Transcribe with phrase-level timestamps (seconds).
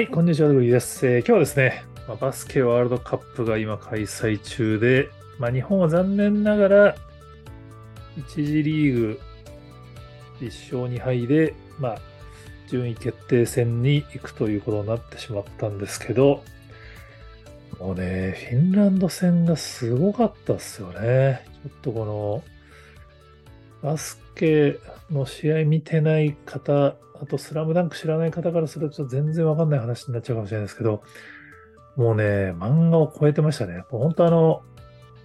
[0.00, 1.06] はい、こんにちは、ドグリーです。
[1.06, 6.94] えー今日はですね、まあバスケワールドカップが今開催中で、まあ、日本は残念ながら、
[8.16, 9.20] 1次リーグ
[10.40, 11.98] 1勝2敗で、まあ、
[12.66, 16.42] 順位決定戦に行くということになってしまったんですけど、
[17.78, 21.44] もうね、フィンランド戦がすごかったですよね。
[21.62, 22.42] ちょっとこの、
[23.82, 24.78] バスケ
[25.10, 31.02] の試合見てない方、あとスラムダンク知らない方からすると全然わかんない話になっちゃうかもしれないですけど、
[31.96, 33.84] もうね、漫画を超えてましたね。
[33.90, 34.62] 本当あの、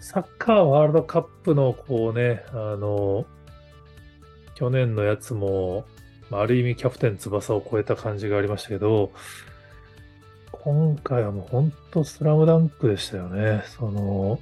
[0.00, 3.26] サッカーワールドカップのこうね、あの、
[4.54, 5.84] 去年のやつも、
[6.30, 9.10] ある意味キャプテン翼を超えた感じがありましたけど、
[10.52, 13.62] 今回はもう本当スラムダンクでしたよね。
[13.66, 14.38] その、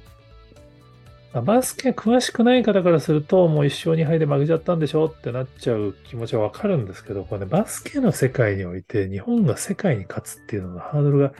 [1.33, 11.33] バスケ詳しくない方からすると、もう一勝二敗で負けちゃったんでしょってなっちゃう気持ちはわかるんですけど、これね、バスケの世界において日本が世界に勝つっていうののハードルが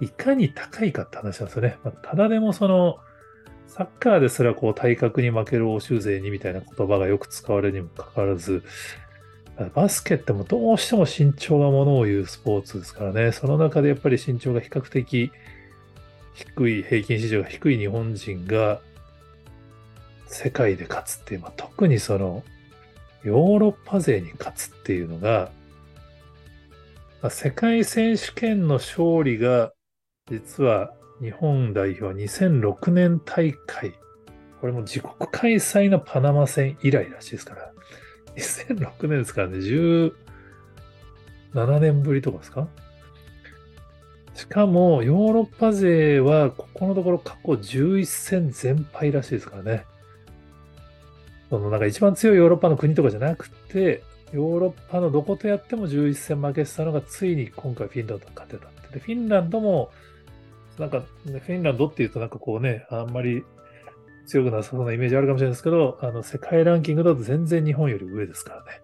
[0.00, 1.78] いかに高いかって話なんですよね。
[1.84, 2.98] まあただでもその、
[3.68, 8.64] サッカーですらこう体格に負ける欧州勢にみたいな言葉がよく使われるにもかかわらず、
[9.74, 13.30] バスケってもどうしても身長がものを言うスポーツですからね。
[13.30, 15.30] その中でやっぱり身長が比較的
[16.34, 18.80] 低い、平均身長が低い日本人が
[20.28, 22.44] 世界で勝つっていう、まあ、特にその
[23.24, 25.50] ヨーロッパ勢に勝つっていうのが、
[27.22, 29.72] まあ世界選手権の勝利が
[30.30, 33.94] 実は日本代表2006年大会、
[34.60, 37.72] これも自国開催のパナマ戦以来らしいですから、
[38.36, 40.12] 2006年ですからね、17
[41.80, 42.68] 年ぶりとかですか？
[44.34, 49.84] しかも、ヨーロッパ勢は、ここのところ過去11戦全敗らしいですからね。
[51.50, 58.94] そのなんか一番強いヨーロッパの国とかじゃなくて、ヨーロッパのどことやっても11戦負けてたのが、ついに今回フィンランドに勝てたって。
[58.94, 59.90] で、フィンランドも、
[60.78, 63.44] なんか、ね、フィンランドっていうとなんかこうね、あんまり
[64.26, 68.80] 強くなさそうなイメージあるかもしれないですけど、あの、世界ランキングだと全然日本より上ですからね。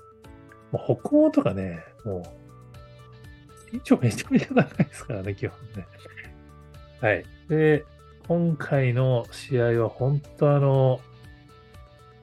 [0.73, 2.23] もう北欧とかね、もう、
[3.73, 5.87] 身長めちゃめちゃ長いですからね、基本ね。
[7.01, 7.25] はい。
[7.49, 7.85] で、
[8.27, 11.01] 今回の試合は本当あの、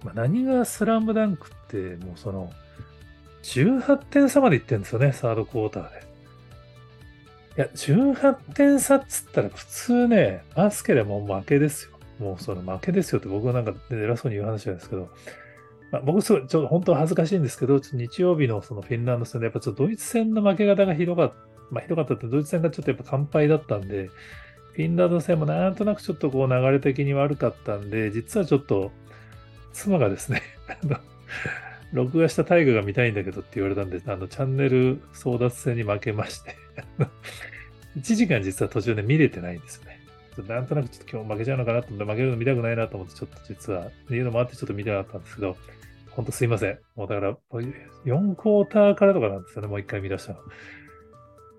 [0.03, 2.51] まあ、何がスラムダンクって、もうその、
[3.43, 6.11] 18点差までいってるんですよね、サードクォーターで。
[7.57, 11.91] いや、18点差っつったら普通ね、バスケでも負けですよ。
[12.19, 15.09] もうその負けですよって僕はなんか偉そうに言う話なんですけど、
[15.91, 21.35] まあ、僕すごい、ちょっと本当は恥ずかしいんですけど、日曜日のそのフィンランド戦で、やっぱちょっとドイツ戦の負け方がひどかった、
[21.71, 24.09] まあひどかったって、ドイツ戦がちょっとやっぱ完敗だったんで、
[24.73, 28.91] フィンランド戦もなんとなくちょっとこう流れ的に悪かったんで、実はちょっと
[29.73, 30.97] 妻がですね、 あの
[31.93, 36.55] 録画した大河が見たいんだけどって言われたんで、あのチャンネル争奪戦に負けまして、
[37.97, 39.99] 1時間実は途中で見れてないんですよね。
[40.47, 45.57] なんとなくちょっと今日負けちゃうのかなと思って、負けるの見たくないなと思って、ちょっと実は、っていうのもあってちょっと見たかったんですけど、
[46.11, 46.79] ほんとすいません。
[46.95, 47.37] もうだから、
[48.05, 50.39] 4クォーターからとかなんですよね、もう一回見出したの。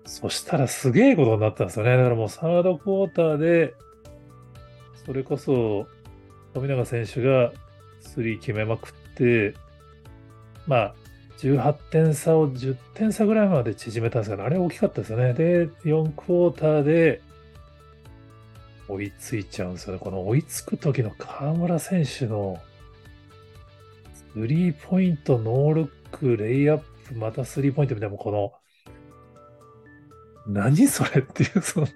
[0.05, 1.95] そしたらすげえことになったんですよね。
[1.95, 3.73] だからもうサードクォーターで、
[5.05, 5.87] それこそ
[6.53, 7.51] 富永選手が
[8.03, 9.55] スリー決めまくって、
[10.67, 10.95] まあ、
[11.39, 15.33] 18点差を10点差ぐらいまで縮めたんですけど、あれ大きかったですよね。
[15.33, 17.21] で、4クォーターで
[18.87, 19.99] 追いついちゃうんですよね。
[19.99, 22.59] この追いつく時の河村選手の
[24.13, 28.53] スリーポイント、ノールック、レイアップ、またスリーポイントみたいな、この、
[30.47, 31.87] 何それっていう、その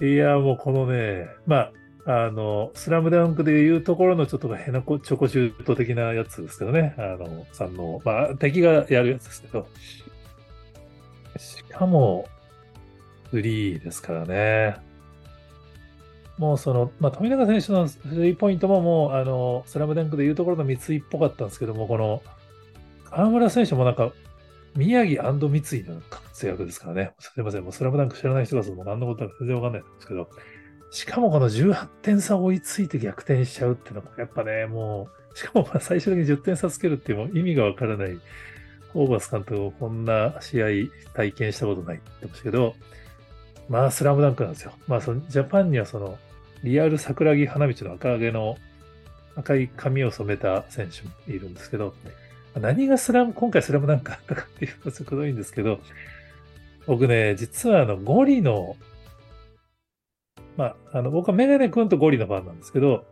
[0.00, 1.72] いや、もうこのね、まあ、
[2.04, 6.94] あの、スラムダンクでいうところのちょっと変なこチョコシュート的なやつですけどね。
[6.98, 9.68] あの、さんの、まあ、敵がやるやつですけど。
[11.38, 12.26] しかも、
[13.30, 14.76] スリーですからね。
[16.38, 22.22] もうその、まあ、富永選手のスリーポイントももう、あの、スラムダンクでいうところの三井っぽかったんですけども、この、
[23.04, 24.12] 河村選手もなんか、
[24.74, 27.12] 宮城三井の活躍ですからね。
[27.20, 27.62] すいません。
[27.62, 30.28] もうスラムダンク知らない人がもう何のことか全然わかんないんですけど、
[30.92, 38.20] しかもこの18点差追いついて逆転しちゃうっていうのが、やっぱね、もう、しかも最終的に10点差つけるっていう意味がわからない、
[38.92, 40.66] ホーバス監督もこんな試合
[41.14, 42.74] 体験したことないって言ってましたけど、
[43.70, 44.72] まあ、スラムダンクなんですよ。
[44.86, 46.18] まあ、そのジャパンにはその、
[46.62, 48.58] リアル桜木花道の赤毛の
[49.34, 51.94] 赤い髪を染めた選手もいるんですけど、
[52.60, 55.80] 何がスラム、今回スラムダンクだったかっていうとすごいんですけど、
[56.86, 58.76] 僕ね、実はあの、ゴリの、
[60.56, 63.04] まあ、あの、僕はメガネ君とゴリのファンなんですけど、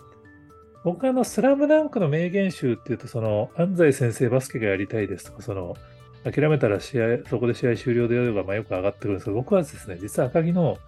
[0.85, 5.77] 僕はあの、スラムダンクの名言集っていうと、その、安西先生バスケがやりたいですとか、その、
[6.25, 10.79] 諦めたら試合、そこで試合終了でやれば、まあ、よく上がってくるんですけど、僕はですね、実は赤木の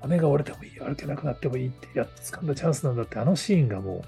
[0.00, 4.04] 骨が折れてもいい、歩けなくなってもいいってやっと掴んだチャンスなんだって、あのシーンがも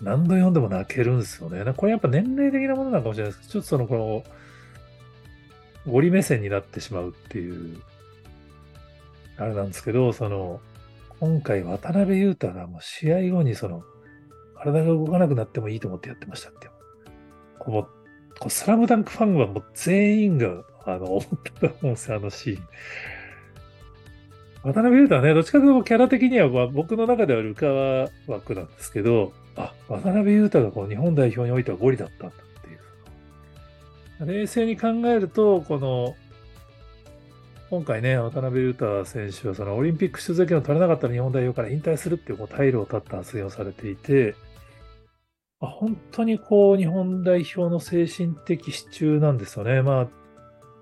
[0.00, 1.62] う、何度読んでも泣けるんですよね。
[1.76, 4.24] これやっぱ年齢的なものなのかもしれないですけど、ちょっとその、こ
[5.86, 7.80] の、ゴリ目線になってしまうっていう、
[9.40, 10.60] あれなんですけど、その、
[11.18, 13.82] 今回渡辺裕太がもう試合後にその、
[14.54, 16.68] 体が動かなくなってもいいと思ってやってましたって。
[17.58, 17.82] この、
[18.38, 22.62] こうスラムダンクファンはもう全員が、あの、思ったと思うんですよ、あのシーン。
[24.62, 34.32] 渡辺裕太はね、どっちかというとキャラ的には、まあ、僕の中ではルカワ枠なんですけど、あ、渡辺裕太がこう日本代表においてはゴリだったんだっていう。
[34.32, 36.14] 冷静に考えると、この、
[37.70, 44.34] 今回ね、渡辺裕太選手はそのオリンピック出場権を取れなかったら日本代表から引退するっていうこう退路を断った発言をされていて、
[45.60, 49.82] 本当にこう日本代表の精神的支柱なんですよね。
[49.82, 50.08] ま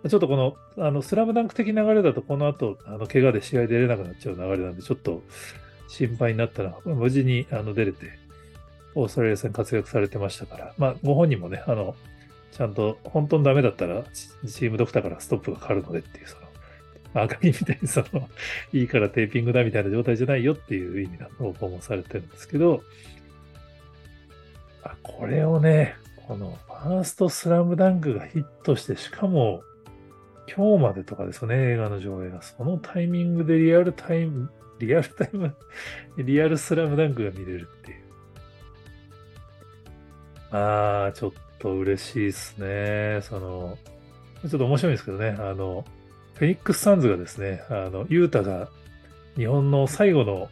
[0.04, 5.22] あ、ちょっとこの、あの、スラムダンク的流れだと、この後、あの、怪我で試合出れなくなっちゃう流れなんで、ちょっと
[5.88, 8.18] 心配になったら、無事にあの出れて、
[8.94, 11.94] オーストラリア戦活躍されてましたから、まあ、ご本人もね、あの、
[12.52, 16.47] ちゃんと、本当にダメだったら、チームドクターからストップがかかるのでっていう、その、
[17.14, 18.28] 赤木みたいにその、
[18.72, 22.82] いいからテーピングだみたいな状態じゃないよっていう意味な投稿もされてるんですけど、
[24.82, 25.96] あこれをね、
[26.26, 29.62] このファーストスラムダンクがヒットして、しかも
[30.54, 32.42] 今日までとかですね、映画の上映が。
[32.42, 35.54] そのタイミングでリアルタイム、リアルタイム、
[36.16, 38.08] リアルスラムダンクが見れるっていう。
[40.56, 43.20] ああ、ちょっと嬉しいですね。
[43.22, 43.78] その、
[44.42, 45.84] ちょっと面白いんですけどね、あの、
[46.34, 48.68] フェニックス・サンズがですね、あの、ユータが
[49.36, 50.48] 日本の最後の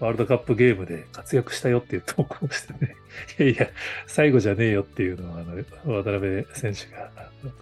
[0.00, 2.96] ワールドカップゲームで活躍したよっていう投稿をしてね、
[3.38, 3.68] いやいや、
[4.06, 7.10] 最後じゃねえよっていうのを、あの、渡辺選手が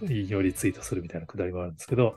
[0.09, 2.15] 引用リツイートするみたいなくだりもあるんですけど、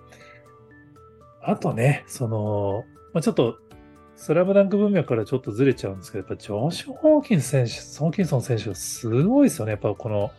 [1.41, 3.59] あとね、その、まあ、ちょっと、
[4.15, 9.73] スラムダンク文脈からちょっとずれちゃうんですけど、やっぱジョシュ・ホーキン選手、ホーキンソン選手はすごいですよね。
[9.73, 10.31] やっぱこの、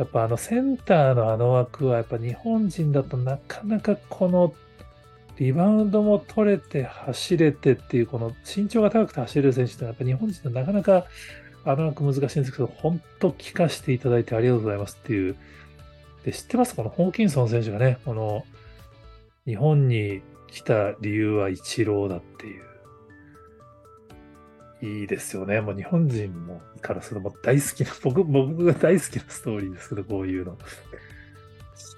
[0.00, 4.54] やっぱあのセンターのあの枠はやっぱ日本人だとなかなかこの
[5.36, 11.04] リバウンドも取れて走れてっていうこの身長が高くて走れる選手ってやっぱ日本人ってなかなか
[11.66, 15.36] あの枠難しいんですけど本当聞かせていただいてありがとうございますっていう。
[16.24, 18.44] で知ってますこのホーキンソン選手がねこの
[19.44, 22.69] 日本に来た理由はイチローだっていう。
[24.82, 25.60] いいですよね。
[25.60, 30.56] もう日本人もからするとも大好きな、僕、僕が大好きなストーリーですけど、こういうの。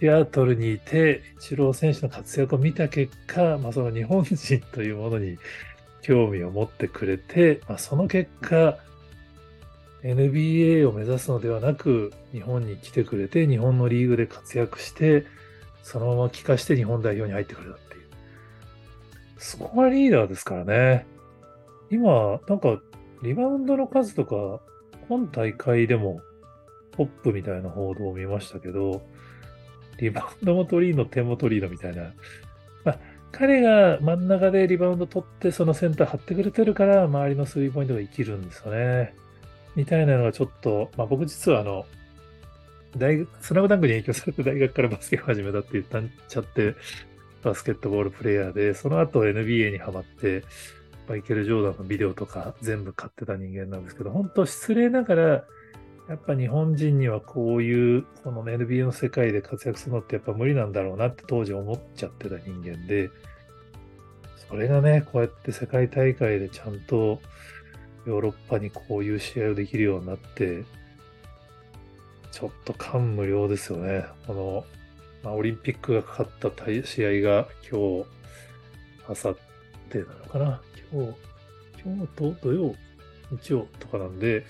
[0.01, 5.39] シアトルにいて、イチロー選手の活躍を見た結果、まあ、その日本人というものに
[6.01, 8.79] 興味を持ってくれて、まあ、その結果、
[10.03, 15.25] NBA を目指すのではなく、日本に来てくれて、日本のリーグで活躍して、
[15.85, 18.03] そのまま帰化して日本代表に入ってくれたっていう。
[19.39, 21.07] スコアリーダーですからね。
[21.93, 22.81] 今、なんか、
[23.23, 24.61] リバウンドの数とか、
[25.09, 26.23] 今大会でも
[26.97, 29.03] トップみたいな報道を見ましたけど、
[29.99, 32.15] リバウンドも取りの点も取りのみたいな。
[32.85, 32.99] まあ、
[33.31, 39.15] 彼が真ん中でリバウンド取って、そのセンター張ってくれてるから、周りのスリーポイントが生きるんですよね。
[39.77, 41.85] みたいなのがちょっと、まあ僕実はあの、
[42.97, 46.75] 大学、スラムダンクに影響されて大学からバスケを始めたって言ったんちゃって、
[47.43, 50.43] バスケットボールプレイヤーで、その後 NBA にハマって、
[51.09, 55.45] マイケル・ジョーダンのビデオとか全部買ってた人間なんですけど、本当失礼ながら、
[56.09, 63.11] やっぱ日本人にはこういう、この NBA の世界で活躍するのってやっぱ無理なんだろうなって当時思っちゃってた人間で、
[64.49, 67.21] それがね、こうやって世界大会でちゃんと
[68.07, 70.65] ヨーロッパにこういう試合をできるようになって、
[72.31, 74.05] ちょっと感無量ですよね。
[74.27, 74.65] この、
[75.23, 78.07] まあ、オリンピックがかかった試合が今日、
[79.09, 79.37] 明後
[80.01, 80.61] 日なのかな？
[80.93, 81.15] 今日、
[81.85, 82.75] 今日と土曜、
[83.31, 84.45] 日曜とかなんで、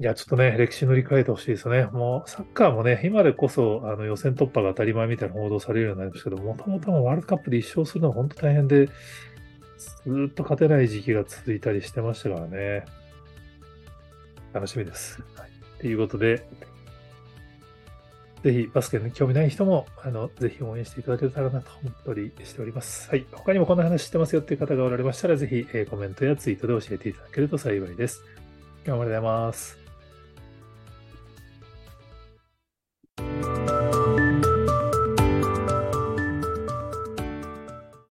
[0.00, 1.84] いや、ちょっとね、歴史塗り替えてほしいですね。
[1.84, 8.92] もう、サッカーもね、今でこそ、あの、予選突破が当たり前みたいな報道されるようになりましたけど、もともとワールドカップで一勝するのは本当大変で、ず
[10.30, 12.84] っと勝てない時期が続いたりしてましたからね。
[14.52, 15.22] 楽しみです。
[15.36, 15.50] はい。
[15.80, 16.44] ということで、
[18.44, 23.08] ぜひバスケに興味ない人も、あの、ぜひ応援していただけたらなと思ったりしております。
[23.08, 23.24] はい。
[23.32, 28.22] 他にもこんな話してますよっていう方がおられましたら、ぜひ、えー、コメントやツイートで教えていただけると幸いです。
[28.84, 29.83] 今日もありがとうございます。